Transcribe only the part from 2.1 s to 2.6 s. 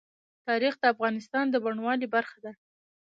برخه ده.